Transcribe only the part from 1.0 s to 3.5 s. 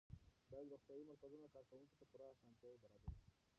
مرکزونو کارکوونکو ته پوره اسانتیاوې برابرې شي.